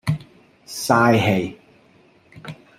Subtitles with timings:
[0.65, 1.57] 嘥氣